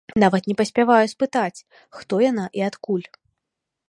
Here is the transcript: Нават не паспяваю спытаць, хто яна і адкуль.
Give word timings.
Нават 0.21 0.43
не 0.51 0.53
паспяваю 0.61 1.05
спытаць, 1.13 1.63
хто 1.97 2.13
яна 2.31 2.45
і 2.61 2.65
адкуль. 2.69 3.05